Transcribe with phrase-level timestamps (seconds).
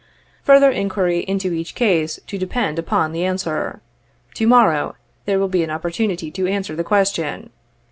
[0.45, 3.81] Further inquiry into each case to depend upon the auswer.
[4.33, 7.51] To morrow there will be an opportunity to answer the question.